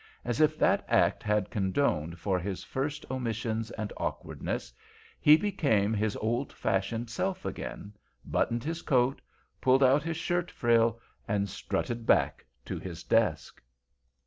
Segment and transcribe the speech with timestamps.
[0.25, 4.73] As if that act had condoned for his first omissions and awkwardness,
[5.19, 7.93] he became his old fashioned self again,
[8.25, 9.21] buttoned his coat,
[9.61, 13.61] pulled out his shirt frill, and strutted back to his desk.